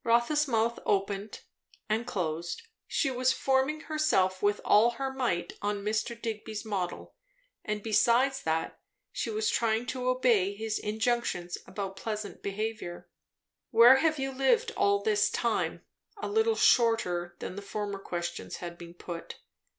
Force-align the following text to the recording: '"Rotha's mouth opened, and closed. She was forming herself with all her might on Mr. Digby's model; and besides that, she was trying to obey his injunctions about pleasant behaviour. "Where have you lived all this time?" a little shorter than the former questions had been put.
'"Rotha's 0.04 0.46
mouth 0.46 0.78
opened, 0.84 1.40
and 1.88 2.06
closed. 2.06 2.60
She 2.86 3.10
was 3.10 3.32
forming 3.32 3.80
herself 3.88 4.42
with 4.42 4.60
all 4.62 4.90
her 4.90 5.10
might 5.10 5.54
on 5.62 5.82
Mr. 5.82 6.14
Digby's 6.20 6.62
model; 6.62 7.14
and 7.64 7.82
besides 7.82 8.42
that, 8.42 8.78
she 9.12 9.30
was 9.30 9.48
trying 9.48 9.86
to 9.86 10.10
obey 10.10 10.54
his 10.54 10.78
injunctions 10.78 11.56
about 11.66 11.96
pleasant 11.96 12.42
behaviour. 12.42 13.08
"Where 13.70 13.96
have 13.96 14.18
you 14.18 14.30
lived 14.30 14.72
all 14.76 15.00
this 15.00 15.30
time?" 15.30 15.86
a 16.18 16.28
little 16.28 16.54
shorter 16.56 17.34
than 17.38 17.56
the 17.56 17.62
former 17.62 17.98
questions 17.98 18.56
had 18.56 18.76
been 18.76 18.92
put. 18.92 19.36